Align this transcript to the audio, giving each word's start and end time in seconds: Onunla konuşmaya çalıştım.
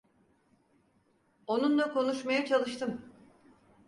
Onunla 1.47 1.93
konuşmaya 1.93 2.45
çalıştım. 2.45 3.01